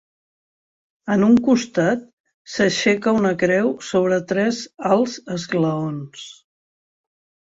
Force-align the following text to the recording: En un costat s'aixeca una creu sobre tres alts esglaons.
En 1.15 1.23
un 1.25 1.35
costat 1.47 2.07
s'aixeca 2.53 3.13
una 3.19 3.33
creu 3.43 3.69
sobre 3.89 4.19
tres 4.31 4.61
alts 4.95 5.19
esglaons. 5.35 6.25